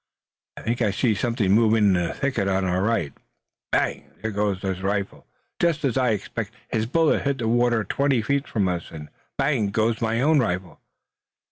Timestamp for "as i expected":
5.85-6.57